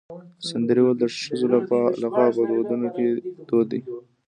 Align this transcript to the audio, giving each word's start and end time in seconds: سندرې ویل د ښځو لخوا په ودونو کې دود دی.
سندرې 0.49 0.81
ویل 0.83 0.97
د 0.99 1.03
ښځو 1.19 1.47
لخوا 2.01 2.25
په 2.35 2.41
ودونو 2.59 2.87
کې 2.95 3.05
دود 3.47 3.65
دی. 3.71 3.81